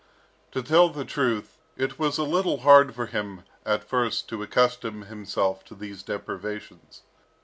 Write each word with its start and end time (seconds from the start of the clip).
To 0.53 0.63
tell 0.63 0.89
the 0.89 1.05
truth, 1.05 1.59
it 1.77 1.99
was 1.99 2.17
a 2.17 2.23
little 2.23 2.61
hard 2.61 2.95
for 2.95 3.05
him 3.05 3.43
at 3.67 3.83
first 3.83 4.27
to 4.29 4.41
accustom 4.41 5.03
himself 5.03 5.63
to 5.65 5.75
these 5.75 6.01
deprivations. 6.01 7.03